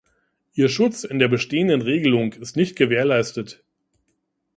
Ihr 0.55 0.67
Schutz 0.67 1.03
in 1.03 1.19
der 1.19 1.27
bestehenden 1.27 1.83
Regelung 1.83 2.33
ist 2.33 2.55
nicht 2.55 2.75
gewährleistet. 2.75 3.63